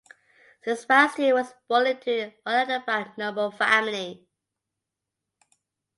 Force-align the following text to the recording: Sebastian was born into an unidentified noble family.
Sebastian 0.63 1.35
was 1.35 1.53
born 1.67 1.85
into 1.85 2.09
an 2.23 2.33
unidentified 2.43 3.15
noble 3.19 3.51
family. 3.51 4.27